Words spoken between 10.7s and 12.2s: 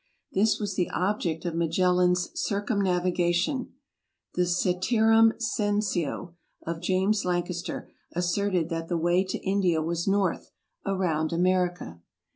90 AMERICA 91 around America.